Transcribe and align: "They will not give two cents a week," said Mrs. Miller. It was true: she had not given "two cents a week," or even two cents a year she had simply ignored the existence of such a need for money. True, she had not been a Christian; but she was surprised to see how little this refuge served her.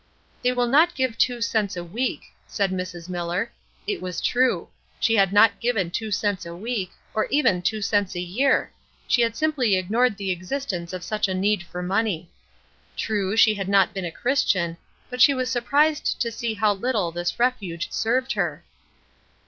"They 0.41 0.51
will 0.51 0.65
not 0.65 0.95
give 0.95 1.15
two 1.15 1.41
cents 1.41 1.77
a 1.77 1.83
week," 1.83 2.23
said 2.47 2.71
Mrs. 2.71 3.07
Miller. 3.07 3.51
It 3.85 4.01
was 4.01 4.19
true: 4.19 4.69
she 4.99 5.15
had 5.15 5.31
not 5.31 5.59
given 5.59 5.91
"two 5.91 6.09
cents 6.09 6.43
a 6.43 6.55
week," 6.55 6.91
or 7.13 7.27
even 7.29 7.61
two 7.61 7.83
cents 7.83 8.15
a 8.15 8.19
year 8.19 8.73
she 9.07 9.21
had 9.21 9.35
simply 9.35 9.75
ignored 9.77 10.17
the 10.17 10.31
existence 10.31 10.91
of 10.91 11.03
such 11.03 11.27
a 11.27 11.35
need 11.35 11.61
for 11.61 11.83
money. 11.83 12.31
True, 12.97 13.37
she 13.37 13.53
had 13.53 13.69
not 13.69 13.93
been 13.93 14.05
a 14.05 14.11
Christian; 14.11 14.75
but 15.11 15.21
she 15.21 15.35
was 15.35 15.51
surprised 15.51 16.19
to 16.19 16.31
see 16.31 16.55
how 16.55 16.73
little 16.73 17.11
this 17.11 17.37
refuge 17.37 17.91
served 17.91 18.31
her. 18.31 18.63